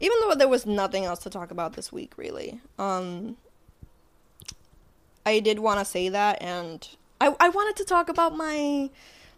even 0.00 0.16
though 0.20 0.34
there 0.34 0.48
was 0.48 0.66
nothing 0.66 1.04
else 1.04 1.20
to 1.20 1.30
talk 1.30 1.50
about 1.50 1.74
this 1.74 1.92
week, 1.92 2.12
really. 2.16 2.60
Um, 2.78 3.36
I 5.26 5.40
did 5.40 5.58
want 5.58 5.78
to 5.80 5.84
say 5.84 6.08
that, 6.08 6.40
and 6.42 6.86
I 7.20 7.34
I 7.38 7.48
wanted 7.48 7.76
to 7.76 7.84
talk 7.84 8.08
about 8.08 8.36
my 8.36 8.90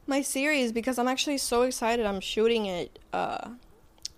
my 0.06 0.22
series 0.22 0.72
because 0.72 0.98
I'm 0.98 1.08
actually 1.08 1.38
so 1.38 1.62
excited. 1.62 2.06
I'm 2.06 2.20
shooting 2.20 2.66
it 2.66 2.98
uh 3.12 3.50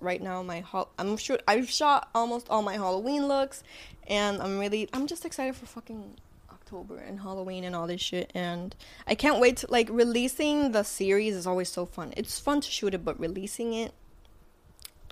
right 0.00 0.20
now. 0.20 0.42
My 0.42 0.60
ho- 0.60 0.88
I'm 0.98 1.16
shoot 1.16 1.42
I've 1.46 1.70
shot 1.70 2.08
almost 2.14 2.48
all 2.50 2.62
my 2.62 2.74
Halloween 2.74 3.28
looks, 3.28 3.62
and 4.06 4.42
I'm 4.42 4.58
really 4.58 4.88
I'm 4.92 5.06
just 5.06 5.24
excited 5.24 5.56
for 5.56 5.66
fucking 5.66 6.16
October 6.50 6.98
and 6.98 7.20
Halloween 7.20 7.64
and 7.64 7.76
all 7.76 7.86
this 7.86 8.00
shit. 8.00 8.30
And 8.34 8.74
I 9.06 9.14
can't 9.14 9.40
wait 9.40 9.58
to 9.58 9.70
like 9.70 9.88
releasing 9.90 10.72
the 10.72 10.82
series 10.82 11.34
is 11.34 11.46
always 11.46 11.68
so 11.68 11.86
fun. 11.86 12.12
It's 12.16 12.40
fun 12.40 12.60
to 12.62 12.70
shoot 12.70 12.94
it, 12.94 13.04
but 13.04 13.18
releasing 13.20 13.74
it, 13.74 13.92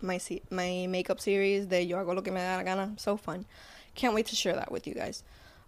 my 0.02 0.20
my 0.50 0.86
makeup 0.88 1.20
series, 1.20 1.68
the 1.68 1.82
Yo 1.82 1.96
hago 1.96 2.14
lo 2.14 2.22
que 2.22 2.32
me 2.32 2.40
da 2.40 2.56
la 2.56 2.62
gana, 2.62 2.92
so 2.96 3.16
fun. 3.16 3.46
Can't 3.94 4.14
wait 4.14 4.26
to 4.26 4.36
share 4.36 4.54
that 4.54 4.70
with 4.70 4.86
you 4.86 4.94
guys. 4.94 5.22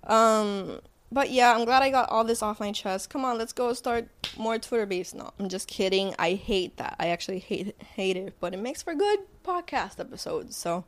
Um, 0.05 0.81
but 1.11 1.31
yeah, 1.31 1.55
I'm 1.55 1.65
glad 1.65 1.83
I 1.83 1.91
got 1.91 2.09
all 2.09 2.25
this 2.25 2.43
off 2.43 2.59
my 2.59 2.73
chest. 2.73 3.11
Come 3.11 3.25
on, 3.25 3.37
let's 3.37 3.53
go 3.53 3.73
start 3.75 4.09
more 4.39 4.59
Twitter 4.59 4.87
beefs. 4.87 5.13
No, 5.13 5.31
I'm 5.39 5.49
just 5.49 5.69
kidding. 5.69 6.15
I 6.19 6.35
hate 6.35 6.79
that. 6.79 6.97
I 6.99 7.09
actually 7.09 7.39
hate 7.39 7.81
hate 7.83 8.17
it, 8.17 8.35
but 8.41 8.55
it 8.55 8.59
makes 8.59 8.83
for 8.83 8.95
good 8.95 9.21
podcast 9.45 10.01
episodes. 10.01 10.57
So, 10.57 10.85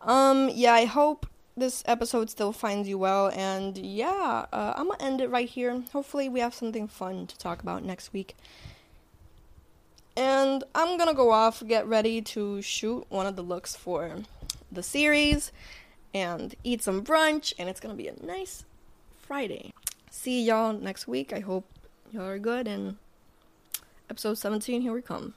um, 0.00 0.50
yeah, 0.52 0.72
I 0.72 0.86
hope 0.86 1.26
this 1.56 1.82
episode 1.86 2.30
still 2.30 2.52
finds 2.52 2.88
you 2.88 2.96
well. 2.96 3.28
And 3.28 3.76
yeah, 3.76 4.46
uh, 4.52 4.72
I'm 4.76 4.88
gonna 4.88 5.04
end 5.04 5.20
it 5.20 5.28
right 5.28 5.48
here. 5.48 5.82
Hopefully, 5.92 6.28
we 6.28 6.40
have 6.40 6.54
something 6.54 6.88
fun 6.88 7.26
to 7.26 7.36
talk 7.36 7.62
about 7.62 7.84
next 7.84 8.12
week. 8.14 8.36
And 10.16 10.62
I'm 10.74 10.96
gonna 10.96 11.14
go 11.14 11.30
off, 11.32 11.62
get 11.66 11.86
ready 11.86 12.22
to 12.22 12.62
shoot 12.62 13.04
one 13.08 13.26
of 13.26 13.34
the 13.34 13.42
looks 13.42 13.74
for 13.74 14.18
the 14.70 14.82
series 14.82 15.50
and 16.12 16.54
eat 16.62 16.82
some 16.82 17.02
brunch, 17.02 17.52
and 17.58 17.68
it's 17.68 17.80
gonna 17.80 17.94
be 17.94 18.06
a 18.06 18.14
nice 18.24 18.64
Friday. 19.18 19.72
See 20.10 20.44
y'all 20.44 20.72
next 20.72 21.08
week. 21.08 21.32
I 21.32 21.40
hope 21.40 21.66
y'all 22.12 22.28
are 22.28 22.38
good, 22.38 22.68
and 22.68 22.96
episode 24.08 24.34
17, 24.34 24.82
here 24.82 24.92
we 24.92 25.02
come. 25.02 25.32